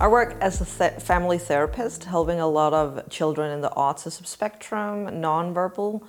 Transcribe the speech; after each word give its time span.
I 0.00 0.06
work 0.06 0.36
as 0.40 0.60
a 0.60 0.64
th- 0.64 1.02
family 1.02 1.38
therapist, 1.38 2.04
helping 2.04 2.38
a 2.38 2.46
lot 2.46 2.72
of 2.72 3.10
children 3.10 3.50
in 3.50 3.62
the 3.62 3.70
autism 3.70 4.24
spectrum, 4.26 5.06
nonverbal 5.06 6.04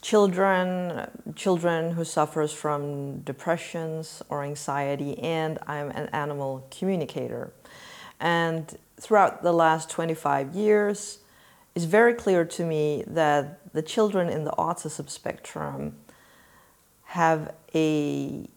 children, 0.00 1.10
children 1.34 1.90
who 1.90 2.04
suffers 2.04 2.52
from 2.52 3.22
depressions 3.22 4.22
or 4.28 4.44
anxiety, 4.44 5.18
and 5.18 5.58
I'm 5.66 5.90
an 5.90 6.08
animal 6.12 6.68
communicator. 6.70 7.52
And 8.20 8.78
throughout 9.00 9.42
the 9.42 9.52
last 9.52 9.90
25 9.90 10.54
years, 10.54 11.18
it's 11.74 11.84
very 11.84 12.14
clear 12.14 12.44
to 12.44 12.64
me 12.64 13.02
that 13.08 13.72
the 13.72 13.82
children 13.82 14.28
in 14.28 14.44
the 14.44 14.52
autism 14.52 15.10
spectrum 15.10 15.96
have 17.06 17.52
a 17.74 18.48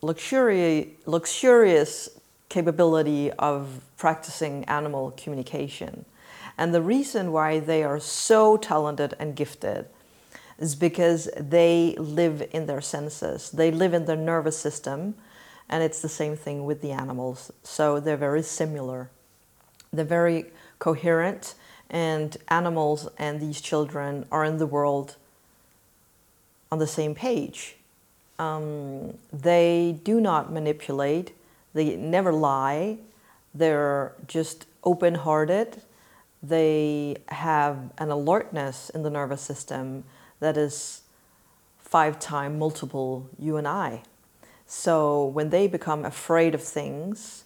luxury, 0.00 0.96
luxurious 1.04 2.08
capability 2.54 3.32
of 3.32 3.80
practicing 3.96 4.64
animal 4.66 5.12
communication. 5.16 6.04
And 6.56 6.72
the 6.72 6.80
reason 6.80 7.32
why 7.32 7.58
they 7.58 7.82
are 7.82 7.98
so 7.98 8.56
talented 8.56 9.14
and 9.18 9.34
gifted 9.34 9.86
is 10.56 10.76
because 10.76 11.28
they 11.36 11.96
live 11.98 12.48
in 12.52 12.66
their 12.66 12.80
senses, 12.80 13.50
they 13.50 13.72
live 13.72 13.92
in 13.92 14.04
their 14.04 14.22
nervous 14.32 14.56
system, 14.56 15.16
and 15.68 15.82
it's 15.82 16.00
the 16.00 16.08
same 16.08 16.36
thing 16.36 16.64
with 16.64 16.80
the 16.80 16.92
animals. 16.92 17.50
So 17.64 17.98
they're 17.98 18.16
very 18.16 18.44
similar. 18.44 19.10
They're 19.92 20.04
very 20.04 20.46
coherent, 20.78 21.54
and 21.90 22.36
animals 22.48 23.08
and 23.18 23.40
these 23.40 23.60
children 23.60 24.26
are 24.30 24.44
in 24.44 24.58
the 24.58 24.66
world 24.66 25.16
on 26.70 26.78
the 26.78 26.86
same 26.86 27.16
page. 27.16 27.76
Um, 28.38 29.18
they 29.32 29.98
do 30.04 30.20
not 30.20 30.52
manipulate, 30.52 31.32
they 31.74 31.96
never 31.96 32.32
lie, 32.32 32.98
they're 33.54 34.14
just 34.26 34.66
open 34.82 35.16
hearted, 35.16 35.82
they 36.42 37.16
have 37.28 37.90
an 37.98 38.10
alertness 38.10 38.90
in 38.90 39.02
the 39.02 39.10
nervous 39.10 39.42
system 39.42 40.04
that 40.40 40.56
is 40.56 41.02
five 41.78 42.18
time 42.18 42.58
multiple 42.58 43.28
you 43.38 43.56
and 43.56 43.68
I. 43.68 44.02
So 44.66 45.26
when 45.26 45.50
they 45.50 45.66
become 45.66 46.04
afraid 46.04 46.54
of 46.54 46.62
things, 46.62 47.44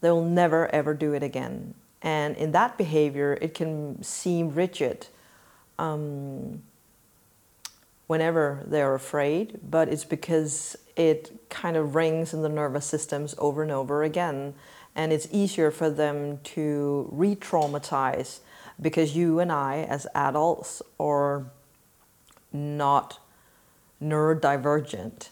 they'll 0.00 0.24
never 0.24 0.72
ever 0.74 0.94
do 0.94 1.12
it 1.12 1.22
again. 1.22 1.74
And 2.02 2.36
in 2.36 2.52
that 2.52 2.76
behavior, 2.76 3.38
it 3.40 3.54
can 3.54 4.02
seem 4.02 4.54
rigid 4.54 5.06
um, 5.78 6.62
whenever 8.06 8.64
they're 8.66 8.94
afraid, 8.94 9.60
but 9.68 9.88
it's 9.88 10.04
because 10.04 10.76
it 10.96 11.48
kind 11.48 11.76
of 11.76 11.94
rings 11.94 12.34
in 12.34 12.42
the 12.42 12.48
nervous 12.48 12.86
systems 12.86 13.34
over 13.38 13.62
and 13.62 13.72
over 13.72 14.02
again. 14.02 14.54
And 14.94 15.12
it's 15.12 15.26
easier 15.30 15.70
for 15.70 15.88
them 15.88 16.38
to 16.44 17.08
re 17.10 17.34
traumatize 17.34 18.40
because 18.80 19.16
you 19.16 19.38
and 19.38 19.50
I, 19.50 19.86
as 19.88 20.06
adults, 20.14 20.82
are 21.00 21.46
not 22.52 23.18
neurodivergent. 24.02 25.28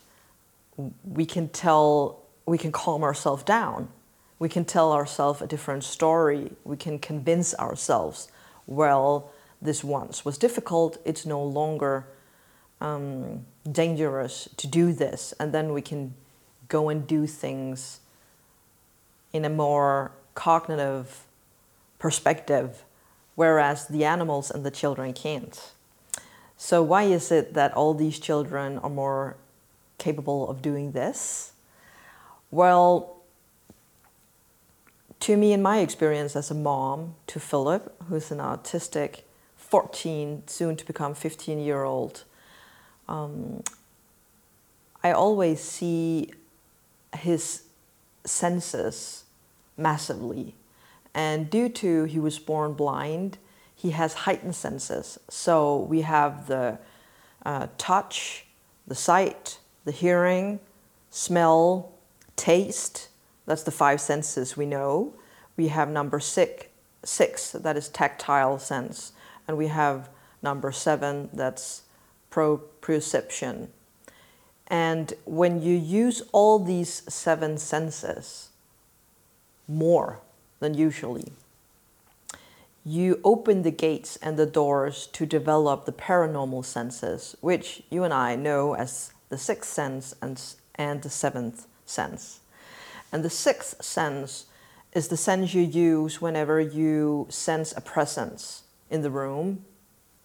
We 1.04 1.26
can 1.26 1.48
tell, 1.48 2.22
we 2.46 2.56
can 2.56 2.72
calm 2.72 3.02
ourselves 3.02 3.42
down 3.42 3.88
we 4.40 4.48
can 4.48 4.64
tell 4.64 4.92
ourselves 4.92 5.42
a 5.42 5.46
different 5.46 5.84
story. 5.84 6.50
We 6.64 6.76
can 6.76 6.98
convince 6.98 7.54
ourselves, 7.54 8.32
well, 8.66 9.30
this 9.62 9.84
once 9.84 10.24
was 10.24 10.38
difficult, 10.38 10.96
it's 11.04 11.26
no 11.26 11.44
longer 11.44 12.06
um, 12.80 13.46
dangerous 13.70 14.48
to 14.56 14.66
do 14.66 14.92
this. 14.92 15.34
And 15.38 15.52
then 15.52 15.72
we 15.72 15.82
can 15.82 16.14
go 16.68 16.88
and 16.88 17.06
do 17.06 17.26
things 17.26 18.00
in 19.32 19.44
a 19.44 19.50
more 19.50 20.12
cognitive 20.34 21.24
perspective, 21.98 22.84
whereas 23.34 23.86
the 23.88 24.04
animals 24.04 24.50
and 24.50 24.64
the 24.64 24.70
children 24.70 25.12
can't. 25.12 25.72
So, 26.56 26.82
why 26.82 27.04
is 27.04 27.30
it 27.30 27.54
that 27.54 27.72
all 27.74 27.94
these 27.94 28.18
children 28.18 28.78
are 28.78 28.90
more 28.90 29.36
capable 29.98 30.48
of 30.48 30.60
doing 30.60 30.92
this? 30.92 31.52
Well, 32.50 33.16
to 35.20 35.36
me, 35.36 35.52
in 35.52 35.62
my 35.62 35.78
experience 35.78 36.34
as 36.34 36.50
a 36.50 36.54
mom 36.54 37.14
to 37.28 37.38
Philip, 37.38 37.94
who's 38.08 38.30
an 38.30 38.38
autistic 38.38 39.20
14, 39.56 40.42
soon 40.46 40.76
to 40.76 40.84
become 40.84 41.14
15 41.14 41.58
year 41.60 41.84
old, 41.84 42.24
um, 43.10 43.62
I 45.02 45.12
always 45.12 45.60
see 45.60 46.32
his 47.16 47.62
senses 48.24 49.24
massively. 49.76 50.54
And 51.12 51.50
due 51.50 51.68
to 51.68 52.04
he 52.04 52.18
was 52.18 52.38
born 52.38 52.74
blind, 52.74 53.38
he 53.74 53.90
has 53.90 54.14
heightened 54.14 54.54
senses. 54.54 55.18
So 55.28 55.80
we 55.80 56.02
have 56.02 56.46
the 56.46 56.78
uh, 57.44 57.66
touch, 57.78 58.46
the 58.86 58.94
sight, 58.94 59.58
the 59.84 59.92
hearing, 59.92 60.60
smell, 61.10 61.92
taste, 62.36 63.08
that's 63.46 63.64
the 63.64 63.72
five 63.72 64.00
senses 64.00 64.56
we 64.56 64.66
know. 64.66 65.14
We 65.56 65.68
have 65.68 65.88
number 65.88 66.20
six, 66.20 66.66
six 67.02 67.50
that 67.50 67.76
is 67.76 67.88
tactile 67.88 68.58
sense, 68.60 69.12
and 69.48 69.56
we 69.56 69.66
have 69.66 70.08
number 70.42 70.70
seven 70.70 71.30
that's 71.32 71.82
proprioception. 72.30 73.68
And 74.68 75.14
when 75.24 75.62
you 75.62 75.76
use 75.76 76.22
all 76.32 76.58
these 76.58 77.02
seven 77.12 77.58
senses 77.58 78.50
more 79.66 80.20
than 80.60 80.74
usually, 80.74 81.32
you 82.84 83.20
open 83.24 83.62
the 83.62 83.70
gates 83.70 84.16
and 84.22 84.38
the 84.38 84.46
doors 84.46 85.06
to 85.08 85.26
develop 85.26 85.84
the 85.84 85.92
paranormal 85.92 86.64
senses, 86.64 87.36
which 87.40 87.82
you 87.90 88.04
and 88.04 88.14
I 88.14 88.36
know 88.36 88.74
as 88.74 89.12
the 89.28 89.38
sixth 89.38 89.70
sense 89.70 90.14
and, 90.22 90.42
and 90.76 91.02
the 91.02 91.10
seventh 91.10 91.66
sense. 91.84 92.40
And 93.12 93.24
the 93.24 93.30
sixth 93.30 93.82
sense 93.84 94.46
is 94.92 95.08
the 95.08 95.16
sense 95.16 95.52
you 95.54 95.62
use 95.62 96.20
whenever 96.20 96.60
you 96.60 97.26
sense 97.28 97.72
a 97.76 97.80
presence 97.80 98.62
in 98.88 99.02
the 99.02 99.10
room, 99.10 99.64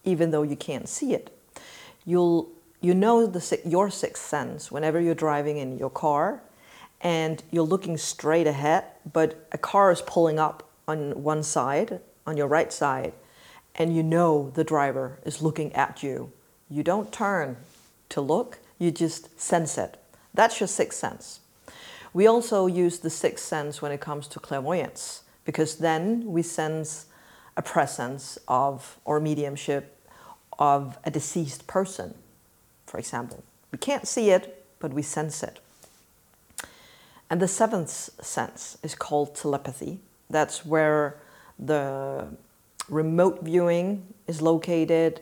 even 0.03 0.31
though 0.31 0.43
you 0.43 0.55
can't 0.55 0.87
see 0.87 1.13
it. 1.13 1.34
You'll 2.05 2.49
you 2.81 2.93
know 2.93 3.25
the, 3.25 3.59
your 3.65 3.89
sixth 3.89 4.23
sense 4.23 4.71
whenever 4.71 4.99
you're 4.99 5.15
driving 5.15 5.57
in 5.57 5.77
your 5.77 5.89
car 5.89 6.43
and 7.01 7.41
you're 7.51 7.63
looking 7.63 7.97
straight 7.97 8.47
ahead, 8.47 8.85
but 9.11 9.47
a 9.51 9.57
car 9.57 9.91
is 9.91 10.01
pulling 10.01 10.39
up 10.39 10.69
on 10.87 11.23
one 11.23 11.43
side, 11.43 11.99
on 12.25 12.37
your 12.37 12.47
right 12.47 12.71
side, 12.71 13.13
and 13.75 13.95
you 13.95 14.03
know 14.03 14.51
the 14.53 14.63
driver 14.63 15.19
is 15.25 15.41
looking 15.41 15.73
at 15.73 16.03
you. 16.03 16.31
You 16.69 16.83
don't 16.83 17.11
turn 17.11 17.57
to 18.09 18.21
look, 18.21 18.59
you 18.79 18.91
just 18.91 19.39
sense 19.39 19.77
it. 19.77 19.97
That's 20.33 20.59
your 20.59 20.67
sixth 20.67 20.99
sense. 20.99 21.39
We 22.13 22.27
also 22.27 22.67
use 22.67 22.99
the 22.99 23.09
sixth 23.09 23.45
sense 23.45 23.81
when 23.81 23.91
it 23.91 23.99
comes 23.99 24.27
to 24.29 24.39
clairvoyance, 24.39 25.23
because 25.43 25.77
then 25.77 26.25
we 26.25 26.43
sense 26.43 27.07
a 27.57 27.61
presence 27.61 28.37
of 28.47 28.97
or 29.05 29.19
mediumship 29.19 29.94
of 30.59 30.97
a 31.03 31.11
deceased 31.11 31.67
person, 31.67 32.13
for 32.85 32.97
example. 32.97 33.43
We 33.71 33.77
can't 33.77 34.07
see 34.07 34.29
it, 34.29 34.65
but 34.79 34.93
we 34.93 35.01
sense 35.01 35.43
it. 35.43 35.59
And 37.29 37.41
the 37.41 37.47
seventh 37.47 37.89
sense 37.89 38.77
is 38.83 38.95
called 38.95 39.35
telepathy. 39.35 39.99
That's 40.29 40.65
where 40.65 41.17
the 41.57 42.27
remote 42.89 43.41
viewing 43.41 44.13
is 44.27 44.41
located 44.41 45.21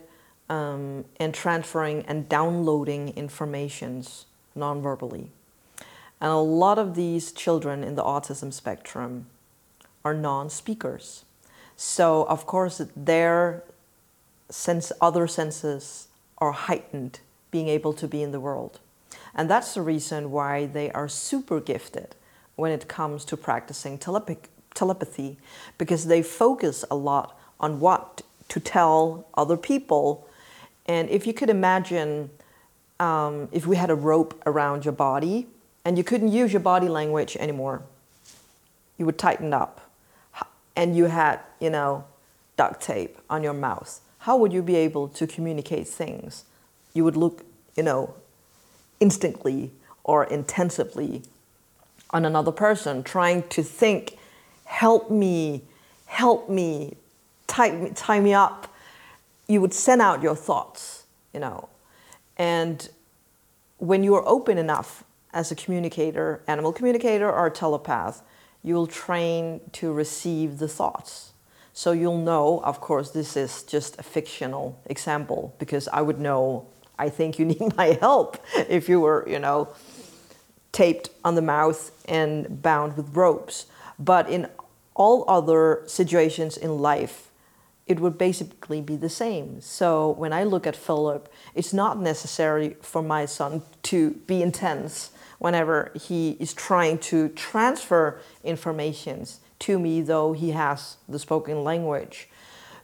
um, 0.50 1.06
and 1.20 1.34
transferring 1.34 2.04
and 2.08 2.28
downloading 2.28 3.10
informations 3.16 4.26
non-verbally. 4.56 5.32
And 6.22 6.32
a 6.32 6.36
lot 6.36 6.78
of 6.78 6.96
these 6.96 7.32
children 7.32 7.84
in 7.84 7.96
the 7.96 8.04
autism 8.04 8.54
spectrum 8.54 9.28
are 10.06 10.14
non 10.14 10.50
speakers. 10.50 11.26
So, 11.76 12.24
of 12.28 12.46
course, 12.46 12.82
their 12.96 13.64
sense, 14.50 14.92
other 15.02 15.28
senses 15.28 16.08
are 16.38 16.52
heightened, 16.52 17.20
being 17.52 17.68
able 17.68 17.94
to 17.94 18.08
be 18.08 18.22
in 18.22 18.32
the 18.32 18.40
world. 18.40 18.80
And 19.36 19.50
that's 19.50 19.74
the 19.74 19.82
reason 19.82 20.32
why 20.32 20.66
they 20.66 20.92
are 20.92 21.08
super 21.08 21.60
gifted 21.60 22.16
when 22.56 22.72
it 22.72 22.88
comes 22.88 23.26
to 23.26 23.38
practicing 23.38 23.98
telepath- 23.98 24.50
telepathy, 24.74 25.38
because 25.78 26.06
they 26.06 26.22
focus 26.22 26.86
a 26.92 26.96
lot 26.96 27.40
on 27.60 27.80
what 27.80 28.22
to 28.50 28.60
tell 28.60 29.26
other 29.34 29.58
people. 29.58 30.28
And 30.86 31.10
if 31.10 31.26
you 31.26 31.34
could 31.34 31.50
imagine 31.50 32.30
um, 33.00 33.50
if 33.52 33.66
we 33.66 33.76
had 33.76 33.90
a 33.90 33.96
rope 33.96 34.42
around 34.46 34.86
your 34.86 34.94
body 34.94 35.48
and 35.86 35.98
you 35.98 36.04
couldn't 36.04 36.32
use 36.32 36.54
your 36.54 36.62
body 36.62 36.88
language 36.88 37.36
anymore. 37.38 37.84
You 38.98 39.06
would 39.06 39.18
tighten 39.18 39.54
up. 39.54 39.82
And 40.76 40.96
you 40.96 41.06
had, 41.06 41.40
you 41.60 41.70
know, 41.70 42.06
duct 42.58 42.82
tape 42.82 43.18
on 43.30 43.44
your 43.44 43.54
mouth. 43.54 44.00
How 44.24 44.38
would 44.38 44.54
you 44.54 44.62
be 44.62 44.78
able 44.78 45.10
to 45.10 45.28
communicate 45.28 45.86
things? 45.86 46.46
You 46.94 47.04
would 47.04 47.18
look, 47.18 47.44
you 47.76 47.84
know, 47.84 48.14
instantly 49.02 49.72
or 50.06 50.24
intensively 50.24 51.24
on 52.12 52.24
another 52.24 52.54
person, 52.54 53.04
trying 53.04 53.44
to 53.50 53.62
think 53.62 54.18
help 54.64 55.12
me, 55.12 55.64
help 56.06 56.50
me, 56.50 56.96
tie, 57.48 57.72
me, 57.72 57.90
tie 57.96 58.22
me 58.22 58.34
up. 58.34 58.74
You 59.50 59.60
would 59.60 59.74
send 59.74 60.02
out 60.02 60.24
your 60.24 60.38
thoughts, 60.38 61.04
you 61.34 61.42
know. 61.42 61.68
And 62.38 62.88
when 63.80 64.06
you 64.06 64.16
are 64.16 64.26
open 64.26 64.58
enough 64.58 65.04
as 65.34 65.52
a 65.52 65.56
communicator, 65.56 66.42
animal 66.48 66.72
communicator 66.72 67.30
or 67.30 67.50
telepath, 67.50 68.22
you'll 68.64 68.88
train 68.88 69.60
to 69.74 69.92
receive 69.92 70.60
the 70.60 70.70
thoughts. 70.70 71.33
So 71.74 71.92
you'll 71.92 72.20
know, 72.20 72.62
of 72.64 72.80
course, 72.80 73.10
this 73.10 73.36
is 73.36 73.64
just 73.64 74.00
a 74.00 74.04
fictional 74.04 74.80
example 74.86 75.56
because 75.58 75.88
I 75.88 76.02
would 76.02 76.20
know, 76.20 76.68
I 77.00 77.10
think 77.10 77.40
you 77.40 77.46
need 77.54 77.76
my 77.76 77.98
help 78.00 78.38
if 78.70 78.88
you 78.88 79.00
were, 79.00 79.28
you 79.28 79.40
know, 79.40 79.74
taped 80.72 81.10
on 81.24 81.36
the 81.36 81.42
mouth 81.42 81.92
and 82.08 82.62
bound 82.62 82.96
with 82.96 83.16
ropes. 83.16 83.66
But 83.98 84.30
in 84.30 84.48
all 84.94 85.26
other 85.28 85.84
situations 85.88 86.58
in 86.58 86.78
life, 86.78 87.32
it 87.88 88.00
would 88.00 88.18
basically 88.18 88.80
be 88.80 88.96
the 88.96 89.10
same. 89.10 89.60
So 89.60 90.12
when 90.12 90.32
I 90.32 90.44
look 90.44 90.66
at 90.66 90.76
Philip, 90.76 91.32
it's 91.54 91.74
not 91.74 92.00
necessary 92.00 92.78
for 92.82 93.02
my 93.02 93.26
son 93.26 93.64
to 93.84 94.12
be 94.28 94.42
intense 94.42 95.12
whenever 95.44 95.92
he 95.94 96.38
is 96.40 96.54
trying 96.54 96.98
to 96.98 97.28
transfer 97.28 98.18
informations 98.46 99.42
to 99.60 99.78
me, 99.78 100.02
though 100.02 100.32
he 100.32 100.52
has 100.52 100.96
the 101.10 101.20
spoken 101.20 101.66
language. 101.66 102.30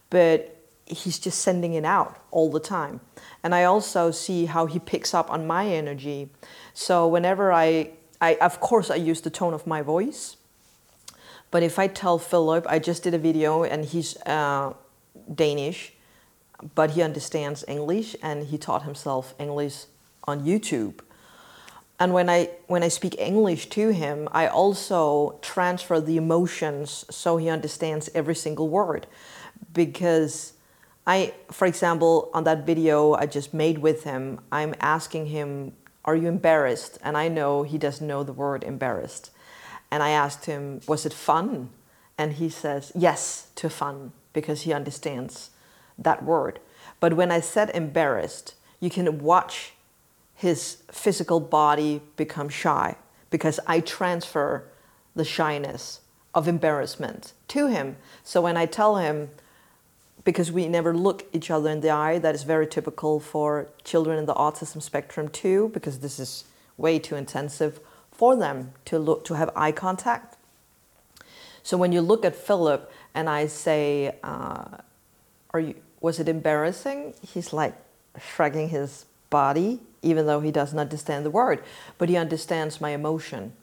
But 0.09 0.57
he's 0.85 1.19
just 1.19 1.39
sending 1.39 1.73
it 1.73 1.85
out 1.85 2.21
all 2.31 2.51
the 2.51 2.59
time. 2.59 2.99
And 3.43 3.55
I 3.55 3.63
also 3.63 4.11
see 4.11 4.45
how 4.45 4.65
he 4.65 4.77
picks 4.77 5.13
up 5.13 5.31
on 5.31 5.47
my 5.47 5.67
energy. 5.67 6.31
So 6.73 7.07
whenever 7.07 7.53
I, 7.53 7.91
I 8.19 8.35
of 8.41 8.59
course, 8.59 8.91
I 8.91 8.95
use 8.95 9.21
the 9.21 9.29
tone 9.29 9.53
of 9.53 9.65
my 9.65 9.81
voice. 9.81 10.35
But 11.51 11.63
if 11.63 11.79
I 11.79 11.87
tell 11.87 12.17
Philip, 12.19 12.65
I 12.67 12.77
just 12.79 13.03
did 13.03 13.13
a 13.13 13.17
video 13.17 13.63
and 13.63 13.85
he's 13.85 14.17
uh, 14.23 14.73
Danish, 15.33 15.93
but 16.75 16.91
he 16.91 17.01
understands 17.01 17.63
English 17.69 18.17
and 18.21 18.47
he 18.47 18.57
taught 18.57 18.83
himself 18.83 19.33
English 19.39 19.85
on 20.25 20.41
YouTube. 20.43 20.99
And 21.99 22.13
when 22.13 22.29
I 22.29 22.49
when 22.67 22.81
I 22.81 22.87
speak 22.87 23.19
English 23.19 23.67
to 23.69 23.89
him, 23.89 24.29
I 24.31 24.47
also 24.47 25.37
transfer 25.41 25.99
the 25.99 26.15
emotions 26.15 27.05
so 27.09 27.37
he 27.37 27.49
understands 27.49 28.09
every 28.15 28.35
single 28.35 28.69
word. 28.69 29.05
Because 29.73 30.53
I, 31.05 31.33
for 31.51 31.65
example, 31.67 32.29
on 32.33 32.45
that 32.45 32.65
video 32.65 33.13
I 33.13 33.25
just 33.25 33.53
made 33.53 33.79
with 33.79 34.03
him, 34.05 34.39
I'm 34.51 34.75
asking 34.79 35.27
him, 35.27 35.73
"Are 36.05 36.15
you 36.15 36.27
embarrassed?" 36.27 36.99
And 37.03 37.17
I 37.17 37.27
know 37.27 37.63
he 37.63 37.77
doesn't 37.77 38.07
know 38.07 38.23
the 38.23 38.33
word 38.33 38.63
embarrassed. 38.63 39.31
And 39.91 40.01
I 40.01 40.11
asked 40.11 40.45
him, 40.45 40.79
"Was 40.87 41.05
it 41.05 41.13
fun?" 41.13 41.69
And 42.17 42.33
he 42.33 42.49
says, 42.49 42.91
"Yes, 42.95 43.47
to 43.55 43.69
fun," 43.69 44.13
because 44.31 44.61
he 44.61 44.71
understands 44.73 45.49
that 45.97 46.23
word. 46.23 46.59
But 46.99 47.15
when 47.15 47.31
I 47.31 47.41
said 47.41 47.69
embarrassed, 47.71 48.55
you 48.79 48.89
can 48.89 49.19
watch 49.19 49.73
his 50.39 50.77
physical 50.89 51.41
body 51.41 51.99
become 52.15 52.47
shy 52.47 52.95
because 53.29 53.59
I 53.67 53.81
transfer 53.81 54.63
the 55.13 55.25
shyness 55.25 55.99
of 56.33 56.47
embarrassment 56.47 57.33
to 57.49 57.67
him. 57.67 57.97
So 58.23 58.39
when 58.39 58.55
I 58.55 58.65
tell 58.65 58.95
him, 58.95 59.31
because 60.23 60.49
we 60.49 60.69
never 60.69 60.95
look 60.95 61.25
each 61.33 61.51
other 61.51 61.69
in 61.69 61.81
the 61.81 61.89
eye, 61.89 62.19
that 62.19 62.35
is 62.35 62.43
very 62.43 62.67
typical 62.67 63.19
for 63.19 63.67
children 63.83 64.17
in 64.17 64.27
the 64.27 64.33
autism 64.33 64.81
spectrum 64.81 65.27
too, 65.27 65.71
because 65.73 65.99
this 65.99 66.21
is 66.21 66.45
way 66.77 66.99
too 66.99 67.17
intensive 67.17 67.81
for 68.09 68.37
them 68.37 68.71
to 68.85 68.97
look 68.97 69.25
to 69.25 69.33
have 69.33 69.49
eye 69.57 69.73
contact. 69.73 70.37
So 71.63 71.75
when 71.75 71.91
you 71.91 71.99
look 71.99 72.23
at 72.23 72.33
Philip 72.33 72.89
and 73.13 73.29
I 73.29 73.47
say, 73.47 74.15
uh, 74.23 74.77
"Are 75.53 75.59
you? 75.59 75.75
Was 75.99 76.17
it 76.17 76.29
embarrassing?" 76.29 77.13
He's 77.21 77.51
like 77.51 77.75
shrugging 78.17 78.69
his 78.69 79.05
body 79.29 79.81
even 80.01 80.25
though 80.25 80.39
he 80.39 80.51
doesn't 80.51 80.79
understand 80.79 81.25
the 81.25 81.29
word, 81.29 81.63
but 81.97 82.09
he 82.09 82.17
understands 82.17 82.81
my 82.81 82.91
emotion. 82.91 83.53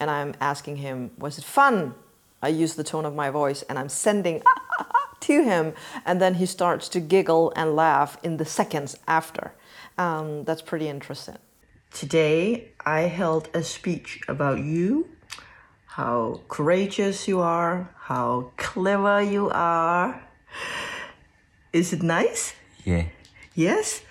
And 0.00 0.10
I'm 0.10 0.34
asking 0.40 0.76
him, 0.76 1.10
Was 1.18 1.38
it 1.38 1.44
fun? 1.44 1.94
I 2.40 2.48
use 2.48 2.74
the 2.74 2.84
tone 2.84 3.04
of 3.04 3.14
my 3.14 3.30
voice 3.30 3.62
and 3.62 3.78
I'm 3.78 3.88
sending 3.88 4.42
to 5.20 5.42
him, 5.42 5.74
and 6.06 6.20
then 6.20 6.34
he 6.34 6.46
starts 6.46 6.88
to 6.90 7.00
giggle 7.00 7.52
and 7.56 7.74
laugh 7.74 8.16
in 8.22 8.36
the 8.36 8.44
seconds 8.44 8.96
after. 9.06 9.52
Um, 9.96 10.44
that's 10.44 10.62
pretty 10.62 10.88
interesting. 10.88 11.38
Today, 11.92 12.68
I 12.86 13.00
held 13.02 13.48
a 13.54 13.62
speech 13.62 14.20
about 14.28 14.58
you, 14.58 15.08
how 15.86 16.42
courageous 16.48 17.26
you 17.26 17.40
are, 17.40 17.90
how 17.96 18.52
clever 18.56 19.20
you 19.20 19.50
are. 19.50 20.22
Is 21.72 21.92
it 21.92 22.02
nice? 22.02 22.54
Yeah. 22.84 23.06
Yes? 23.54 24.02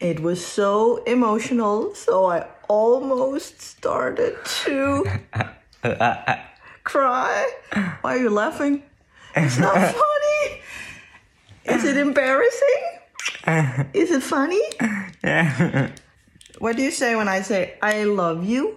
It 0.00 0.20
was 0.20 0.44
so 0.44 1.02
emotional, 1.04 1.94
so 1.94 2.26
I 2.26 2.46
almost 2.68 3.60
started 3.62 4.36
to 4.64 5.04
cry. 6.84 7.50
Why 8.02 8.14
are 8.14 8.18
you 8.18 8.30
laughing? 8.30 8.82
It's 9.34 9.58
not 9.58 9.74
funny. 9.94 10.60
Is 11.64 11.84
it 11.84 11.96
embarrassing? 11.96 12.82
Is 13.94 14.10
it 14.10 14.22
funny? 14.22 14.62
Yeah. 15.24 15.90
What 16.58 16.76
do 16.76 16.82
you 16.82 16.90
say 16.90 17.16
when 17.16 17.28
I 17.28 17.42
say 17.42 17.74
I 17.82 18.04
love 18.04 18.44
you? 18.44 18.76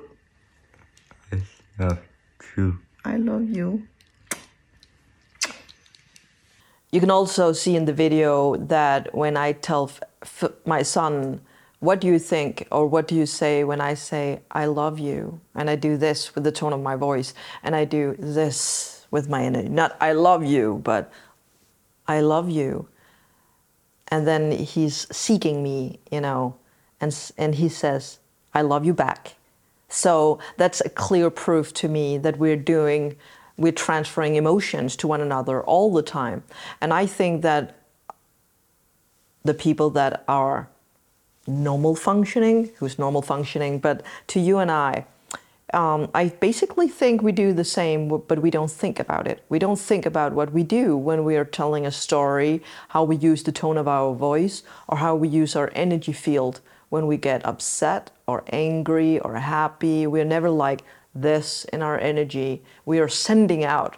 Love 1.77 1.99
you. 2.57 2.79
I 3.05 3.15
love 3.17 3.49
you. 3.49 3.87
You 6.91 6.99
can 6.99 7.11
also 7.11 7.53
see 7.53 7.75
in 7.75 7.85
the 7.85 7.93
video 7.93 8.55
that 8.55 9.13
when 9.13 9.37
I 9.37 9.53
tell 9.53 9.85
f- 9.85 10.01
f- 10.01 10.08
my 10.65 10.81
son, 10.83 11.41
What 11.79 12.01
do 12.01 12.07
you 12.07 12.19
think, 12.19 12.67
or 12.71 12.87
what 12.87 13.07
do 13.07 13.15
you 13.15 13.25
say 13.25 13.63
when 13.63 13.79
I 13.79 13.93
say, 13.93 14.41
I 14.51 14.65
love 14.65 14.99
you? 14.99 15.39
And 15.55 15.69
I 15.69 15.75
do 15.75 15.95
this 15.95 16.35
with 16.35 16.43
the 16.43 16.51
tone 16.51 16.73
of 16.73 16.81
my 16.81 16.95
voice, 16.95 17.33
and 17.63 17.73
I 17.75 17.85
do 17.85 18.15
this 18.19 19.07
with 19.11 19.29
my 19.29 19.43
energy. 19.43 19.69
Not 19.69 19.95
I 20.01 20.11
love 20.11 20.43
you, 20.43 20.81
but 20.83 21.11
I 22.05 22.19
love 22.19 22.49
you. 22.49 22.87
And 24.09 24.27
then 24.27 24.51
he's 24.51 25.07
seeking 25.15 25.63
me, 25.63 25.99
you 26.11 26.19
know, 26.19 26.55
and, 26.99 27.15
and 27.37 27.55
he 27.55 27.69
says, 27.69 28.19
I 28.53 28.61
love 28.61 28.85
you 28.85 28.93
back. 28.93 29.35
So 29.87 30.39
that's 30.57 30.81
a 30.81 30.89
clear 30.89 31.29
proof 31.29 31.73
to 31.75 31.87
me 31.87 32.17
that 32.17 32.37
we're 32.37 32.57
doing, 32.57 33.15
we're 33.57 33.71
transferring 33.71 34.35
emotions 34.35 34.97
to 34.97 35.07
one 35.07 35.21
another 35.21 35.63
all 35.63 35.93
the 35.93 36.01
time. 36.01 36.43
And 36.81 36.93
I 36.93 37.05
think 37.05 37.41
that 37.43 37.78
the 39.43 39.53
people 39.53 39.89
that 39.91 40.23
are 40.27 40.69
normal 41.47 41.95
functioning, 41.95 42.71
who's 42.77 42.99
normal 42.99 43.21
functioning, 43.21 43.79
but 43.79 44.03
to 44.27 44.39
you 44.39 44.59
and 44.59 44.69
I, 44.69 45.05
um, 45.73 46.09
I 46.15 46.29
basically 46.29 46.87
think 46.87 47.21
we 47.21 47.31
do 47.31 47.53
the 47.53 47.63
same, 47.63 48.07
but 48.07 48.39
we 48.39 48.49
don't 48.49 48.71
think 48.71 48.99
about 48.99 49.27
it. 49.27 49.43
We 49.49 49.59
don't 49.59 49.79
think 49.79 50.05
about 50.05 50.33
what 50.33 50.51
we 50.51 50.63
do 50.63 50.97
when 50.97 51.23
we 51.23 51.35
are 51.37 51.45
telling 51.45 51.85
a 51.85 51.91
story, 51.91 52.63
how 52.89 53.03
we 53.03 53.15
use 53.15 53.43
the 53.43 53.51
tone 53.51 53.77
of 53.77 53.87
our 53.87 54.15
voice, 54.15 54.63
or 54.87 54.97
how 54.97 55.15
we 55.15 55.27
use 55.27 55.55
our 55.55 55.71
energy 55.75 56.13
field 56.13 56.61
when 56.89 57.05
we 57.05 57.17
get 57.17 57.45
upset 57.45 58.09
or 58.25 58.43
angry 58.51 59.19
or 59.19 59.35
happy. 59.35 60.07
We're 60.07 60.25
never 60.25 60.49
like 60.49 60.81
this 61.13 61.65
in 61.65 61.81
our 61.83 61.99
energy. 61.99 62.63
We 62.85 62.99
are 62.99 63.09
sending 63.09 63.63
out, 63.63 63.97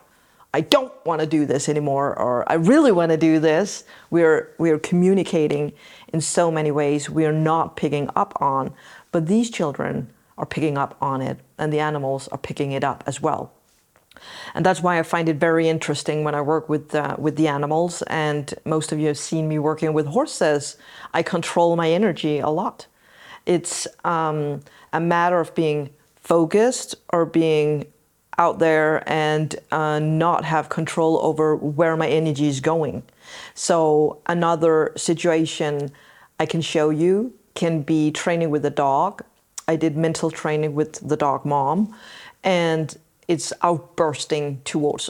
I 0.54 0.62
don't 0.62 0.94
want 1.06 1.22
to 1.22 1.28
do 1.28 1.46
this 1.46 1.70
anymore, 1.70 2.18
or 2.18 2.50
I 2.52 2.56
really 2.56 2.92
want 2.92 3.12
to 3.12 3.18
do 3.18 3.40
this. 3.40 3.86
We're, 4.10 4.54
we're 4.58 4.80
communicating 4.80 5.72
in 6.12 6.20
so 6.20 6.52
many 6.52 6.72
ways 6.72 7.10
we 7.10 7.26
are 7.26 7.32
not 7.34 7.78
picking 7.78 8.10
up 8.16 8.34
on. 8.42 8.74
But 9.12 9.28
these 9.28 9.50
children 9.50 10.12
are 10.38 10.46
picking 10.46 10.78
up 10.78 10.98
on 11.02 11.22
it, 11.22 11.40
and 11.58 11.72
the 11.72 11.80
animals 11.80 12.28
are 12.30 12.38
picking 12.38 12.74
it 12.74 12.84
up 12.84 13.04
as 13.08 13.22
well. 13.22 13.54
And 14.54 14.66
that's 14.66 14.82
why 14.82 15.00
I 15.00 15.04
find 15.04 15.30
it 15.30 15.38
very 15.38 15.70
interesting 15.70 16.24
when 16.24 16.36
I 16.36 16.42
work 16.42 16.70
with 16.70 16.94
uh, 16.94 17.16
with 17.18 17.38
the 17.38 17.48
animals. 17.48 18.02
And 18.04 18.54
most 18.66 18.92
of 18.92 19.00
you 19.00 19.08
have 19.08 19.18
seen 19.18 19.48
me 19.48 19.58
working 19.58 19.94
with 19.94 20.08
horses. 20.08 20.78
I 21.14 21.24
control 21.24 21.76
my 21.76 21.90
energy 21.90 22.40
a 22.40 22.50
lot. 22.50 22.88
It's 23.46 23.88
um, 24.04 24.62
a 24.94 25.00
matter 25.00 25.40
of 25.40 25.56
being 25.56 25.90
focused 26.16 26.96
or 27.10 27.26
being 27.26 27.91
out 28.42 28.58
there 28.58 29.04
and 29.08 29.56
uh, 29.72 30.00
not 30.00 30.44
have 30.46 30.68
control 30.70 31.20
over 31.22 31.56
where 31.56 31.96
my 31.96 32.10
energy 32.10 32.48
is 32.48 32.60
going. 32.60 33.04
So 33.54 34.18
another 34.26 34.94
situation 34.96 35.92
I 36.40 36.46
can 36.48 36.62
show 36.62 36.90
you 36.90 37.34
can 37.54 37.84
be 37.84 38.12
training 38.24 38.50
with 38.50 38.66
a 38.66 38.76
dog. 38.88 39.24
I 39.68 39.76
did 39.76 39.96
mental 39.96 40.32
training 40.32 40.74
with 40.74 41.08
the 41.08 41.16
dog 41.16 41.46
mom, 41.46 41.96
and 42.44 42.98
it's 43.28 43.54
outbursting 43.62 44.62
towards 44.66 45.10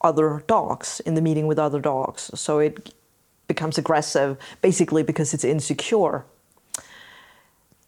other 0.00 0.42
dogs 0.46 1.00
in 1.00 1.14
the 1.14 1.20
meeting 1.20 1.46
with 1.46 1.58
other 1.58 1.80
dogs. 1.80 2.30
So 2.34 2.60
it 2.60 2.94
becomes 3.46 3.76
aggressive 3.76 4.38
basically 4.62 5.02
because 5.02 5.34
it's 5.34 5.44
insecure. 5.44 6.24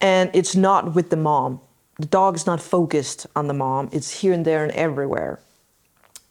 And 0.03 0.31
it's 0.35 0.55
not 0.55 0.95
with 0.95 1.09
the 1.09 1.17
mom. 1.17 1.61
The 2.03 2.09
dog's 2.09 2.47
not 2.47 2.61
focused 2.61 3.29
on 3.37 3.47
the 3.47 3.55
mom, 3.55 3.89
it's 3.93 4.11
here 4.11 4.33
and 4.33 4.45
there 4.45 4.65
and 4.65 4.73
everywhere. 4.73 5.39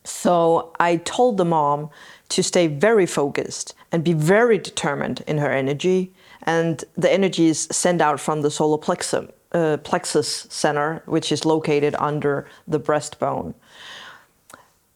So 0.04 0.74
I 0.82 0.98
told 0.98 1.38
the 1.38 1.46
mom 1.46 1.90
to 2.28 2.44
stay 2.44 2.68
very 2.68 3.06
focused 3.06 3.74
and 3.90 4.04
be 4.04 4.12
very 4.12 4.58
determined 4.58 5.24
in 5.28 5.38
her 5.38 5.50
energy. 5.50 6.12
And 6.44 6.84
the 6.98 7.10
energy 7.10 7.48
is 7.48 7.70
sent 7.72 8.02
out 8.02 8.20
from 8.20 8.42
the 8.42 8.52
solar 8.52 8.78
plexus, 8.78 9.32
uh, 9.54 9.78
plexus 9.78 10.46
center, 10.50 11.04
which 11.06 11.32
is 11.32 11.46
located 11.46 11.96
under 12.00 12.50
the 12.68 12.80
breastbone. 12.80 13.54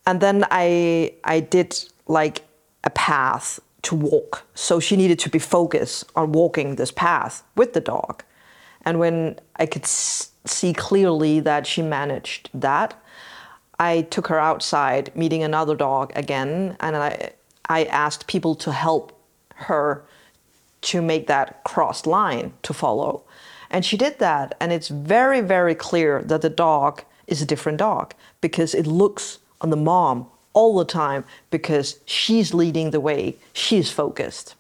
And 0.06 0.20
then 0.20 0.44
I 0.52 1.14
I 1.24 1.40
did 1.40 1.86
like 2.06 2.42
a 2.84 2.90
path 2.90 3.62
to 3.84 3.96
walk. 3.96 4.44
So 4.56 4.82
she 4.82 4.98
needed 4.98 5.20
to 5.20 5.30
be 5.30 5.40
focused 5.40 6.04
on 6.18 6.34
walking 6.34 6.76
this 6.76 6.92
path 6.92 7.44
with 7.56 7.72
the 7.72 7.82
dog. 7.82 8.26
And 8.84 9.00
when 9.00 9.40
I 9.56 9.68
could 9.68 9.86
see 10.46 10.74
clearly 10.74 11.40
that 11.42 11.68
she 11.68 11.82
managed 11.82 12.50
that, 12.54 13.00
I 13.80 14.04
took 14.04 14.28
her 14.28 14.40
outside 14.40 15.16
meeting 15.16 15.44
another 15.44 15.76
dog 15.76 16.12
again 16.16 16.78
and 16.80 16.96
I 16.96 17.32
I 17.68 17.86
asked 17.86 18.28
people 18.28 18.56
to 18.56 18.72
help 18.72 19.20
her 19.56 20.04
to 20.82 21.02
make 21.02 21.28
that 21.28 21.64
crossed 21.64 22.06
line 22.06 22.54
to 22.62 22.74
follow. 22.74 23.24
And 23.72 23.84
she 23.84 23.98
did 23.98 24.20
that 24.20 24.56
and 24.60 24.72
it's 24.72 24.88
very 24.88 25.42
very 25.42 25.76
clear 25.76 26.22
that 26.24 26.42
the 26.42 26.50
dog 26.50 27.04
is 27.28 27.42
a 27.42 27.46
different 27.46 27.80
dog 27.80 28.14
because 28.40 28.74
it 28.74 28.88
looks 28.88 29.40
on 29.62 29.72
the 29.72 29.78
mom 29.78 30.28
all 30.54 30.78
the 30.78 30.86
time 30.86 31.26
because 31.50 32.00
she's 32.06 32.54
leading 32.54 32.92
the 32.92 33.00
way, 33.00 33.36
she's 33.52 33.92
focused. 33.92 34.56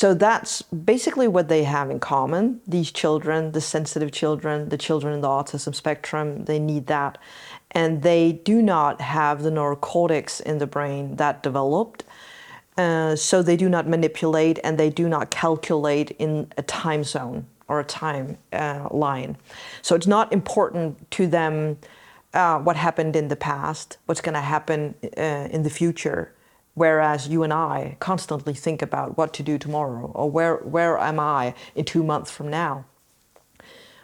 So 0.00 0.14
that's 0.14 0.62
basically 0.62 1.28
what 1.28 1.48
they 1.48 1.64
have 1.64 1.90
in 1.90 2.00
common. 2.00 2.62
These 2.66 2.90
children, 2.90 3.52
the 3.52 3.60
sensitive 3.60 4.12
children, 4.12 4.70
the 4.70 4.78
children 4.78 5.12
in 5.12 5.20
the 5.20 5.28
autism 5.28 5.74
spectrum, 5.74 6.46
they 6.46 6.58
need 6.58 6.86
that. 6.86 7.18
And 7.72 8.00
they 8.00 8.32
do 8.32 8.62
not 8.62 9.02
have 9.02 9.42
the 9.42 9.50
neurocortex 9.50 10.40
in 10.40 10.56
the 10.56 10.66
brain 10.66 11.16
that 11.16 11.42
developed. 11.42 12.04
Uh, 12.78 13.14
so 13.14 13.42
they 13.42 13.58
do 13.58 13.68
not 13.68 13.86
manipulate 13.86 14.58
and 14.64 14.78
they 14.78 14.88
do 14.88 15.06
not 15.06 15.30
calculate 15.30 16.12
in 16.12 16.50
a 16.56 16.62
time 16.62 17.04
zone 17.04 17.44
or 17.68 17.78
a 17.78 17.84
time 17.84 18.38
uh, 18.54 18.88
line. 18.90 19.36
So 19.82 19.94
it's 19.94 20.06
not 20.06 20.32
important 20.32 21.10
to 21.10 21.26
them 21.26 21.76
uh, 22.32 22.58
what 22.60 22.76
happened 22.76 23.16
in 23.16 23.28
the 23.28 23.36
past, 23.36 23.98
what's 24.06 24.22
going 24.22 24.32
to 24.32 24.40
happen 24.40 24.94
uh, 25.18 25.48
in 25.50 25.62
the 25.62 25.68
future 25.68 26.32
Whereas 26.80 27.28
you 27.28 27.42
and 27.42 27.52
I 27.52 27.98
constantly 28.00 28.54
think 28.54 28.80
about 28.80 29.18
what 29.18 29.34
to 29.34 29.42
do 29.42 29.58
tomorrow 29.58 30.10
or 30.14 30.30
where, 30.30 30.56
where 30.56 30.98
am 30.98 31.20
I 31.20 31.52
in 31.74 31.84
two 31.84 32.02
months 32.02 32.30
from 32.30 32.48
now. 32.48 32.86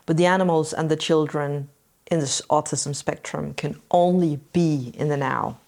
But 0.04 0.18
the 0.18 0.26
animals 0.26 0.74
and 0.74 0.90
the 0.90 0.96
children 0.96 1.70
in 2.10 2.20
this 2.20 2.42
autism 2.50 2.94
spectrum 2.94 3.54
can 3.54 3.80
only 3.90 4.40
be 4.52 4.92
in 4.94 5.08
the 5.08 5.16
now. 5.16 5.58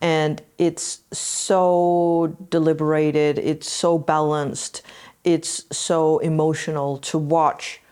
And 0.00 0.40
it's 0.56 1.00
so 1.12 2.34
deliberated, 2.48 3.38
it's 3.38 3.70
so 3.70 3.98
balanced, 3.98 4.80
it's 5.24 5.66
so 5.70 6.18
emotional 6.20 6.96
to 7.10 7.18
watch 7.18 7.82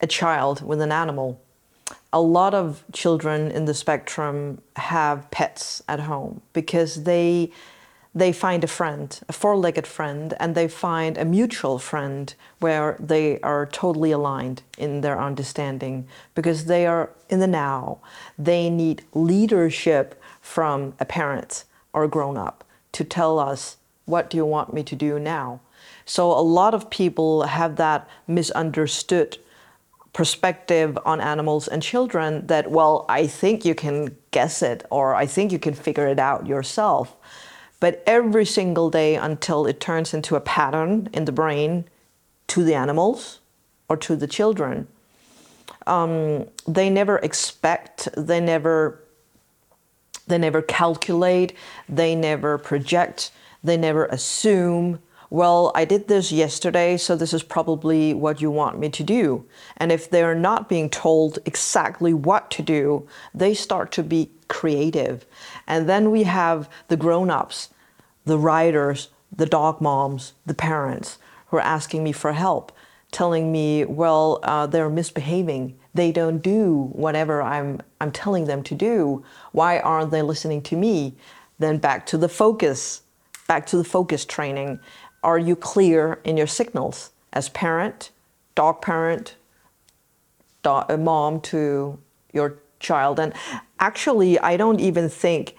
a 0.00 0.06
child 0.06 0.64
with 0.66 0.80
an 0.80 0.92
animal. 0.92 1.42
A 2.10 2.22
lot 2.22 2.54
of 2.54 2.84
children 2.94 3.50
in 3.50 3.66
the 3.66 3.74
spectrum 3.74 4.62
have 4.76 5.30
pets 5.30 5.82
at 5.86 6.00
home 6.00 6.40
because 6.54 7.02
they 7.02 7.52
they 8.14 8.32
find 8.32 8.62
a 8.62 8.66
friend, 8.66 9.20
a 9.28 9.32
four 9.32 9.56
legged 9.56 9.86
friend, 9.86 10.34
and 10.38 10.54
they 10.54 10.68
find 10.68 11.16
a 11.16 11.24
mutual 11.24 11.78
friend 11.78 12.34
where 12.58 12.96
they 13.00 13.40
are 13.40 13.64
totally 13.66 14.10
aligned 14.10 14.62
in 14.76 15.00
their 15.00 15.18
understanding 15.20 16.06
because 16.34 16.66
they 16.66 16.86
are 16.86 17.10
in 17.30 17.40
the 17.40 17.46
now. 17.46 17.98
They 18.38 18.68
need 18.68 19.04
leadership 19.14 20.20
from 20.40 20.94
a 21.00 21.04
parent 21.04 21.64
or 21.92 22.04
a 22.04 22.08
grown 22.08 22.36
up 22.36 22.64
to 22.92 23.04
tell 23.04 23.38
us, 23.38 23.78
what 24.04 24.28
do 24.28 24.36
you 24.36 24.44
want 24.44 24.74
me 24.74 24.82
to 24.82 24.96
do 24.96 25.18
now? 25.18 25.60
So 26.04 26.30
a 26.30 26.42
lot 26.42 26.74
of 26.74 26.90
people 26.90 27.42
have 27.42 27.76
that 27.76 28.08
misunderstood 28.26 29.38
perspective 30.12 30.98
on 31.06 31.20
animals 31.20 31.68
and 31.68 31.82
children 31.82 32.46
that, 32.48 32.70
well, 32.70 33.06
I 33.08 33.26
think 33.26 33.64
you 33.64 33.74
can 33.74 34.16
guess 34.30 34.60
it 34.60 34.84
or 34.90 35.14
I 35.14 35.24
think 35.24 35.52
you 35.52 35.58
can 35.58 35.72
figure 35.72 36.06
it 36.06 36.18
out 36.18 36.46
yourself. 36.46 37.16
But 37.82 38.00
every 38.06 38.46
single 38.46 38.90
day 38.90 39.16
until 39.16 39.66
it 39.66 39.80
turns 39.80 40.14
into 40.14 40.36
a 40.36 40.40
pattern 40.40 41.08
in 41.12 41.24
the 41.24 41.32
brain 41.32 41.84
to 42.46 42.62
the 42.62 42.74
animals 42.74 43.40
or 43.88 43.96
to 43.96 44.14
the 44.14 44.28
children, 44.28 44.86
um, 45.88 46.46
they 46.68 46.88
never 46.88 47.18
expect, 47.18 48.08
they 48.16 48.38
never, 48.38 49.02
they 50.28 50.38
never 50.38 50.62
calculate, 50.62 51.56
they 51.88 52.14
never 52.14 52.56
project, 52.56 53.32
they 53.64 53.76
never 53.76 54.06
assume. 54.06 55.00
Well, 55.30 55.72
I 55.74 55.84
did 55.84 56.06
this 56.06 56.30
yesterday, 56.30 56.96
so 56.96 57.16
this 57.16 57.34
is 57.34 57.42
probably 57.42 58.14
what 58.14 58.40
you 58.40 58.52
want 58.52 58.78
me 58.78 58.90
to 58.90 59.02
do. 59.02 59.44
And 59.78 59.90
if 59.90 60.08
they're 60.08 60.36
not 60.36 60.68
being 60.68 60.88
told 60.88 61.40
exactly 61.46 62.14
what 62.14 62.48
to 62.52 62.62
do, 62.62 63.08
they 63.34 63.54
start 63.54 63.90
to 63.92 64.04
be 64.04 64.30
creative. 64.46 65.26
And 65.66 65.88
then 65.88 66.12
we 66.12 66.22
have 66.22 66.68
the 66.86 66.96
grown 66.96 67.28
ups 67.28 67.70
the 68.24 68.38
writers, 68.38 69.08
the 69.34 69.46
dog 69.46 69.80
moms, 69.80 70.34
the 70.46 70.54
parents 70.54 71.18
who 71.46 71.56
are 71.56 71.60
asking 71.60 72.04
me 72.04 72.12
for 72.12 72.32
help, 72.32 72.72
telling 73.10 73.52
me, 73.52 73.84
well, 73.84 74.40
uh, 74.42 74.66
they're 74.66 74.88
misbehaving. 74.88 75.78
They 75.94 76.12
don't 76.12 76.38
do 76.38 76.90
whatever 76.92 77.42
I'm, 77.42 77.80
I'm 78.00 78.12
telling 78.12 78.46
them 78.46 78.62
to 78.64 78.74
do. 78.74 79.24
Why 79.52 79.78
aren't 79.78 80.10
they 80.10 80.22
listening 80.22 80.62
to 80.62 80.76
me? 80.76 81.14
Then 81.58 81.78
back 81.78 82.06
to 82.06 82.18
the 82.18 82.28
focus, 82.28 83.02
back 83.46 83.66
to 83.66 83.76
the 83.76 83.84
focus 83.84 84.24
training. 84.24 84.80
Are 85.22 85.38
you 85.38 85.54
clear 85.54 86.20
in 86.24 86.36
your 86.36 86.46
signals 86.46 87.10
as 87.32 87.48
parent, 87.50 88.10
dog 88.54 88.80
parent, 88.80 89.36
dog, 90.62 90.98
mom 90.98 91.40
to 91.42 91.98
your 92.32 92.58
child? 92.80 93.20
And 93.20 93.34
actually, 93.78 94.38
I 94.38 94.56
don't 94.56 94.80
even 94.80 95.08
think 95.08 95.54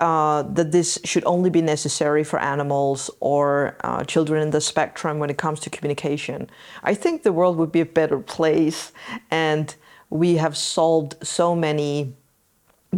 uh, 0.00 0.42
that 0.42 0.72
this 0.72 0.98
should 1.04 1.24
only 1.24 1.50
be 1.50 1.60
necessary 1.60 2.24
for 2.24 2.38
animals 2.38 3.10
or 3.20 3.76
uh, 3.82 4.02
children 4.04 4.42
in 4.42 4.50
the 4.50 4.60
spectrum 4.60 5.18
when 5.18 5.28
it 5.28 5.36
comes 5.36 5.60
to 5.60 5.70
communication. 5.70 6.48
I 6.82 6.94
think 6.94 7.22
the 7.22 7.32
world 7.32 7.58
would 7.58 7.70
be 7.70 7.80
a 7.80 7.86
better 7.86 8.18
place, 8.18 8.92
and 9.30 9.74
we 10.08 10.36
have 10.36 10.56
solved 10.56 11.16
so 11.22 11.54
many 11.54 12.14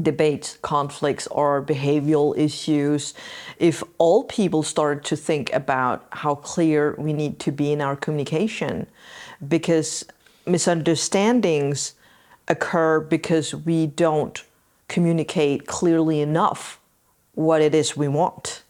debates, 0.01 0.59
conflicts, 0.63 1.27
or 1.27 1.63
behavioral 1.63 2.39
issues 2.39 3.15
if 3.59 3.83
all 3.99 4.25
people 4.25 4.63
started 4.63 5.05
to 5.05 5.17
think 5.17 5.53
about 5.53 6.07
how 6.11 6.37
clear 6.37 6.95
we 6.97 7.13
need 7.13 7.39
to 7.41 7.53
be 7.53 7.73
in 7.73 7.81
our 7.81 7.97
communication. 7.97 8.87
Because 9.47 10.05
misunderstandings 10.47 11.95
occur 12.49 13.01
because 13.01 13.55
we 13.55 13.87
don't 13.87 14.45
communicate 14.89 15.67
clearly 15.67 16.21
enough 16.21 16.79
what 17.35 17.61
it 17.61 17.75
is 17.75 17.97
we 17.97 18.09
want. 18.09 18.63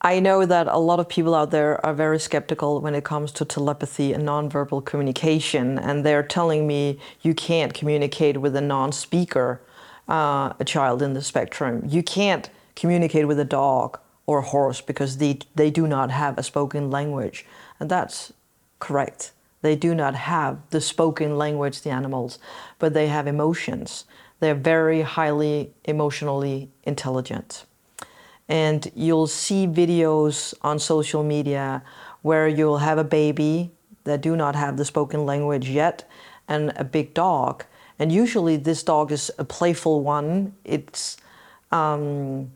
I 0.00 0.20
know 0.20 0.44
that 0.44 0.66
a 0.66 0.78
lot 0.78 1.00
of 1.00 1.08
people 1.08 1.34
out 1.34 1.50
there 1.50 1.84
are 1.84 1.94
very 1.94 2.20
skeptical 2.20 2.80
when 2.82 2.94
it 2.94 3.04
comes 3.04 3.32
to 3.32 3.44
telepathy 3.46 4.12
and 4.12 4.28
nonverbal 4.28 4.84
communication, 4.84 5.78
and 5.78 6.04
they're 6.04 6.22
telling 6.22 6.66
me 6.66 6.98
you 7.22 7.32
can't 7.32 7.72
communicate 7.72 8.38
with 8.38 8.54
a 8.54 8.60
non 8.60 8.92
speaker, 8.92 9.62
uh, 10.06 10.52
a 10.60 10.64
child 10.64 11.00
in 11.00 11.14
the 11.14 11.22
spectrum. 11.22 11.82
You 11.88 12.02
can't 12.02 12.50
communicate 12.76 13.26
with 13.26 13.38
a 13.38 13.46
dog 13.46 13.98
or 14.26 14.38
a 14.40 14.42
horse 14.42 14.82
because 14.82 15.16
they, 15.16 15.38
they 15.54 15.70
do 15.70 15.86
not 15.86 16.10
have 16.10 16.36
a 16.36 16.42
spoken 16.42 16.90
language. 16.90 17.46
And 17.80 17.90
that's 17.90 18.32
correct. 18.80 19.32
They 19.62 19.76
do 19.76 19.94
not 19.94 20.14
have 20.14 20.58
the 20.68 20.82
spoken 20.82 21.38
language, 21.38 21.80
the 21.80 21.90
animals, 21.90 22.38
but 22.78 22.92
they 22.92 23.06
have 23.06 23.26
emotions. 23.26 24.04
They're 24.40 24.54
very 24.54 25.02
highly 25.02 25.72
emotionally 25.84 26.70
intelligent. 26.84 27.64
And 28.48 28.90
you'll 28.94 29.26
see 29.26 29.66
videos 29.66 30.54
on 30.62 30.78
social 30.78 31.22
media 31.22 31.82
where 32.22 32.46
you'll 32.46 32.78
have 32.78 32.98
a 32.98 33.04
baby 33.04 33.70
that 34.04 34.20
do 34.20 34.36
not 34.36 34.54
have 34.54 34.76
the 34.76 34.84
spoken 34.84 35.24
language 35.24 35.68
yet 35.68 36.08
and 36.48 36.72
a 36.76 36.84
big 36.84 37.14
dog. 37.14 37.64
And 37.98 38.12
usually, 38.12 38.56
this 38.56 38.82
dog 38.82 39.12
is 39.12 39.30
a 39.38 39.44
playful 39.44 40.02
one. 40.02 40.54
It's 40.64 41.16
um, 41.70 42.50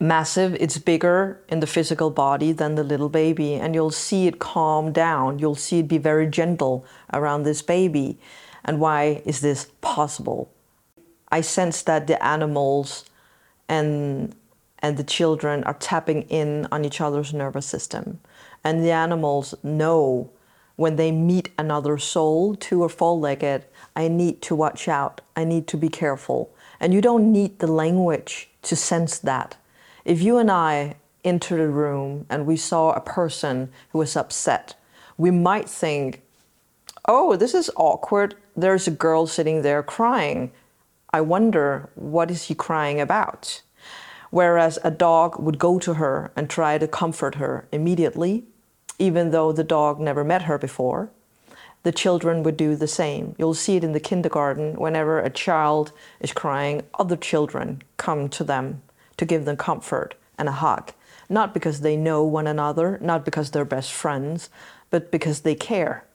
massive, 0.00 0.54
it's 0.60 0.78
bigger 0.78 1.40
in 1.48 1.60
the 1.60 1.66
physical 1.66 2.10
body 2.10 2.52
than 2.52 2.76
the 2.76 2.84
little 2.84 3.08
baby, 3.08 3.54
and 3.54 3.74
you'll 3.74 3.90
see 3.90 4.26
it 4.26 4.38
calm 4.38 4.92
down. 4.92 5.38
You'll 5.38 5.54
see 5.54 5.80
it 5.80 5.88
be 5.88 5.98
very 5.98 6.28
gentle 6.28 6.84
around 7.12 7.42
this 7.42 7.62
baby. 7.62 8.18
And 8.64 8.80
why 8.80 9.22
is 9.24 9.40
this 9.40 9.70
possible? 9.80 10.50
I 11.30 11.40
sense 11.42 11.82
that 11.82 12.06
the 12.06 12.22
animals 12.24 13.04
and 13.68 14.34
and 14.80 14.96
the 14.96 15.04
children 15.04 15.64
are 15.64 15.74
tapping 15.74 16.22
in 16.22 16.66
on 16.70 16.84
each 16.84 17.00
other's 17.00 17.34
nervous 17.34 17.66
system. 17.66 18.20
And 18.62 18.84
the 18.84 18.92
animals 18.92 19.54
know 19.62 20.30
when 20.76 20.96
they 20.96 21.10
meet 21.10 21.50
another 21.58 21.98
soul, 21.98 22.54
two 22.54 22.82
or 22.82 22.88
four 22.88 23.16
legged, 23.16 23.64
I 23.96 24.06
need 24.06 24.40
to 24.42 24.54
watch 24.54 24.86
out. 24.86 25.20
I 25.34 25.42
need 25.42 25.66
to 25.68 25.76
be 25.76 25.88
careful. 25.88 26.54
And 26.78 26.94
you 26.94 27.00
don't 27.00 27.32
need 27.32 27.58
the 27.58 27.66
language 27.66 28.48
to 28.62 28.76
sense 28.76 29.18
that. 29.18 29.56
If 30.04 30.22
you 30.22 30.38
and 30.38 30.50
I 30.50 30.96
entered 31.24 31.60
a 31.60 31.68
room 31.68 32.26
and 32.30 32.46
we 32.46 32.56
saw 32.56 32.92
a 32.92 33.00
person 33.00 33.70
who 33.90 33.98
was 33.98 34.16
upset, 34.16 34.76
we 35.16 35.32
might 35.32 35.68
think, 35.68 36.22
oh, 37.06 37.34
this 37.34 37.54
is 37.54 37.70
awkward. 37.74 38.36
There's 38.58 38.88
a 38.88 38.90
girl 38.90 39.28
sitting 39.28 39.62
there 39.62 39.84
crying. 39.84 40.50
I 41.12 41.20
wonder, 41.20 41.90
what 41.94 42.28
is 42.28 42.44
he 42.44 42.56
crying 42.56 43.00
about? 43.00 43.62
Whereas 44.30 44.80
a 44.82 44.90
dog 44.90 45.38
would 45.38 45.60
go 45.60 45.78
to 45.78 45.94
her 45.94 46.32
and 46.34 46.50
try 46.50 46.76
to 46.76 46.88
comfort 46.88 47.36
her 47.36 47.68
immediately, 47.70 48.46
even 48.98 49.30
though 49.30 49.52
the 49.52 49.62
dog 49.62 50.00
never 50.00 50.24
met 50.24 50.42
her 50.42 50.58
before. 50.58 51.08
The 51.84 51.92
children 51.92 52.42
would 52.42 52.56
do 52.56 52.74
the 52.74 52.88
same. 52.88 53.36
You'll 53.38 53.54
see 53.54 53.76
it 53.76 53.84
in 53.84 53.92
the 53.92 54.00
kindergarten. 54.00 54.74
Whenever 54.74 55.20
a 55.20 55.30
child 55.30 55.92
is 56.18 56.32
crying, 56.32 56.82
other 56.98 57.16
children 57.16 57.82
come 57.96 58.28
to 58.30 58.42
them 58.42 58.82
to 59.18 59.24
give 59.24 59.44
them 59.44 59.56
comfort 59.56 60.16
and 60.36 60.48
a 60.48 60.52
hug. 60.52 60.90
Not 61.28 61.54
because 61.54 61.82
they 61.82 61.96
know 61.96 62.24
one 62.24 62.48
another, 62.48 62.98
not 63.00 63.24
because 63.24 63.52
they're 63.52 63.64
best 63.64 63.92
friends, 63.92 64.50
but 64.90 65.12
because 65.12 65.42
they 65.42 65.54
care. 65.54 66.07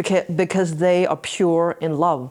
Because, 0.00 0.24
because 0.34 0.76
they 0.76 1.04
are 1.04 1.16
pure 1.18 1.76
in 1.78 1.98
love. 1.98 2.30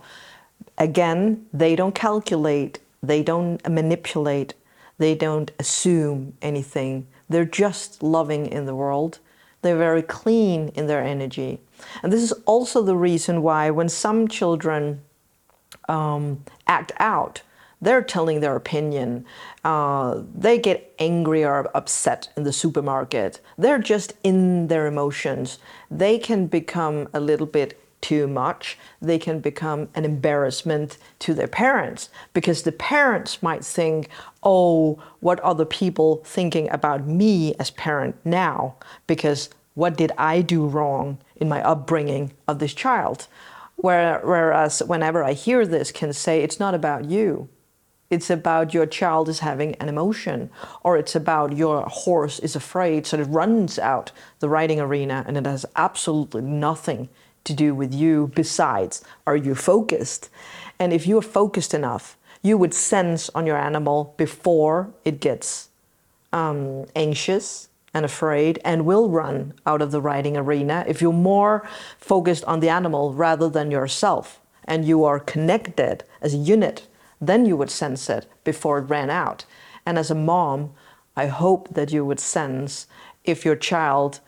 Again, 0.80 1.46
they 1.54 1.76
don't 1.76 1.94
calculate, 1.94 2.80
they 3.04 3.22
don't 3.22 3.62
manipulate, 3.70 4.56
they 4.98 5.14
don't 5.14 5.52
assume 5.60 6.34
anything. 6.42 7.06
They're 7.30 7.46
just 7.46 8.02
loving 8.02 8.48
in 8.48 8.66
the 8.66 8.74
world. 8.74 9.20
They're 9.62 9.78
very 9.78 10.02
clean 10.02 10.70
in 10.70 10.88
their 10.88 11.04
energy. 11.04 11.60
And 12.02 12.12
this 12.12 12.24
is 12.24 12.32
also 12.48 12.82
the 12.82 12.98
reason 12.98 13.44
why, 13.44 13.70
when 13.70 13.88
some 13.88 14.28
children 14.28 15.02
um, 15.88 16.44
act 16.66 16.92
out, 16.98 17.44
they're 17.82 18.02
telling 18.02 18.40
their 18.42 18.56
opinion. 18.56 19.26
Uh, 19.64 20.22
they 20.36 20.58
get 20.58 20.94
angry 21.00 21.44
or 21.44 21.70
upset 21.76 22.30
in 22.36 22.44
the 22.44 22.54
supermarket. 22.54 23.40
They're 23.58 23.80
just 23.80 24.14
in 24.24 24.68
their 24.68 24.88
emotions. 24.88 25.60
They 25.90 26.18
can 26.18 26.48
become 26.48 27.08
a 27.14 27.20
little 27.20 27.48
bit 27.48 27.80
too 28.02 28.28
much, 28.28 28.78
they 29.02 29.20
can 29.20 29.40
become 29.40 29.90
an 29.94 30.06
embarrassment 30.06 30.98
to 31.20 31.34
their 31.34 31.48
parents 31.48 32.10
because 32.34 32.64
the 32.64 32.72
parents 32.72 33.44
might 33.44 33.64
think, 33.64 34.08
oh, 34.44 35.02
what 35.20 35.44
are 35.44 35.56
the 35.56 35.66
people 35.66 36.22
thinking 36.24 36.70
about 36.70 37.06
me 37.06 37.54
as 37.56 37.72
parent 37.72 38.16
now? 38.24 38.76
Because 39.06 39.50
what 39.74 39.98
did 39.98 40.12
I 40.18 40.42
do 40.42 40.65
wrong 40.65 41.18
in 41.36 41.50
my 41.50 41.62
upbringing 41.62 42.32
of 42.48 42.60
this 42.60 42.74
child? 42.74 43.28
Whereas 43.76 44.82
whenever 44.84 45.24
I 45.24 45.34
hear 45.34 45.65
this, 45.65 45.92
can 45.92 46.12
say 46.12 46.42
it's 46.42 46.60
not 46.60 46.74
about 46.74 47.06
you. 47.06 47.48
It's 48.10 48.30
about 48.30 48.74
your 48.74 48.88
child 48.88 49.30
is 49.30 49.39
having 49.39 49.76
an 49.76 49.88
emotion, 49.88 50.50
or 50.84 50.98
it's 50.98 51.15
about 51.15 51.56
your 51.56 51.84
horse 51.84 52.39
is 52.39 52.56
afraid, 52.56 53.06
so 53.06 53.19
it 53.19 53.26
runs 53.26 53.78
out 53.78 54.12
the 54.39 54.50
riding 54.50 54.80
arena, 54.80 55.24
and 55.28 55.38
it 55.38 55.45
has 55.45 55.65
absolutely 55.76 56.41
nothing 56.41 57.10
to 57.43 57.54
do 57.54 57.76
with 57.76 57.93
you 57.93 58.32
besides 58.36 59.04
are 59.28 59.36
you 59.36 59.56
focused? 59.56 60.30
And 60.80 60.93
if 60.93 61.06
you're 61.06 61.22
focused 61.22 61.74
enough, 61.74 62.17
you 62.41 62.58
would 62.58 62.74
sense 62.74 63.30
on 63.36 63.45
your 63.45 63.58
animal 63.58 64.13
before 64.17 64.89
it 65.06 65.19
gets 65.19 65.69
um, 66.32 66.86
anxious 66.95 67.69
and 67.93 68.06
afraid 68.06 68.60
and 68.63 68.86
will 68.86 69.10
run 69.10 69.54
out 69.65 69.82
of 69.82 69.91
the 69.91 70.02
riding 70.02 70.38
arena. 70.38 70.86
If 70.88 71.02
you're 71.02 71.12
more 71.12 71.67
focused 71.98 72.45
on 72.45 72.60
the 72.60 72.69
animal 72.69 73.13
rather 73.13 73.50
than 73.50 73.72
yourself 73.72 74.39
and 74.65 74.86
you 74.86 75.04
are 75.04 75.19
connected 75.19 76.04
as 76.22 76.34
a 76.34 76.38
unit, 76.38 76.88
then 77.21 77.45
you 77.45 77.58
would 77.58 77.69
sense 77.69 78.10
it 78.10 78.27
before 78.43 78.79
it 78.79 78.89
ran 78.89 79.10
out. 79.10 79.45
And 79.86 79.97
as 79.97 80.12
a 80.12 80.15
mom, 80.15 80.71
I 81.15 81.27
hope 81.27 81.73
that 81.73 81.91
you 81.91 82.05
would 82.05 82.19
sense 82.19 82.88
if 83.23 83.43
your 83.43 83.55
child 83.55 84.19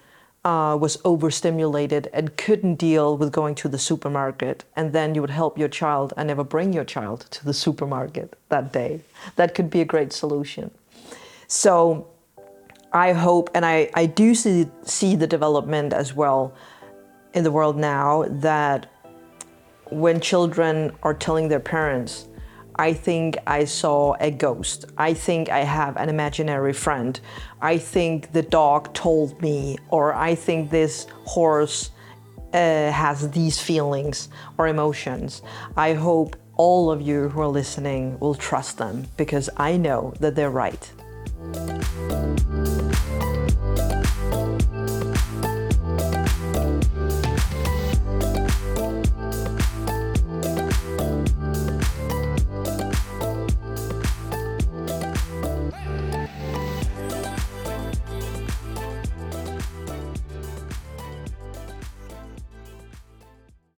uh, 0.43 0.75
was 0.80 0.97
overstimulated 1.06 2.10
and 2.13 2.36
couldn't 2.36 2.75
deal 2.75 3.15
with 3.15 3.32
going 3.32 3.56
to 3.56 3.69
the 3.69 3.77
supermarket, 3.77 4.63
and 4.75 4.91
then 4.91 5.13
you 5.13 5.21
would 5.21 5.30
help 5.30 5.58
your 5.58 5.67
child 5.67 6.13
and 6.17 6.27
never 6.27 6.43
bring 6.43 6.73
your 6.73 6.84
child 6.84 7.27
to 7.30 7.45
the 7.45 7.54
supermarket 7.54 8.36
that 8.49 8.73
day. 8.73 9.01
That 9.36 9.54
could 9.54 9.69
be 9.69 9.82
a 9.82 9.86
great 9.86 10.12
solution. 10.12 10.71
So 11.47 12.08
I 12.91 13.13
hope, 13.13 13.49
and 13.54 13.65
I, 13.65 13.89
I 13.93 14.06
do 14.08 14.34
see, 14.34 14.67
see 14.84 15.15
the 15.15 15.27
development 15.27 15.93
as 15.93 16.15
well 16.15 16.54
in 17.34 17.43
the 17.43 17.51
world 17.51 17.77
now 17.77 18.25
that 18.27 18.88
when 19.91 20.19
children 20.19 20.91
are 21.04 21.13
telling 21.13 21.49
their 21.49 21.60
parents, 21.60 22.27
I 22.76 22.94
think 22.94 23.38
I 23.46 23.66
saw 23.66 24.16
a 24.20 24.32
ghost. 24.32 24.86
I 24.98 25.14
think 25.14 25.50
I 25.50 25.60
have 25.60 25.98
an 25.98 26.10
imaginary 26.10 26.74
friend. 26.74 27.20
I 27.62 27.78
think 27.78 28.32
the 28.32 28.42
dog 28.42 28.94
told 28.94 29.42
me, 29.42 29.78
or 29.90 30.14
I 30.14 30.36
think 30.36 30.70
this 30.70 31.08
horse 31.26 31.92
uh, 32.54 32.92
has 32.92 33.30
these 33.32 33.60
feelings 33.60 34.30
or 34.58 34.68
emotions. 34.68 35.42
I 35.78 35.94
hope 35.94 36.36
all 36.58 36.92
of 36.92 37.02
you 37.02 37.30
who 37.30 37.42
are 37.42 37.48
listening 37.48 38.20
will 38.20 38.36
trust 38.36 38.78
them 38.78 39.08
because 39.18 39.50
I 39.58 39.78
know 39.78 40.14
that 40.20 40.36
they're 40.36 40.52
right. 40.52 40.92